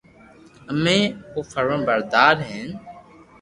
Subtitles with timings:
[0.71, 0.99] امي
[1.31, 2.69] او فرمابردار ھين